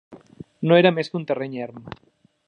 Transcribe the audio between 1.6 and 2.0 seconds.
erm.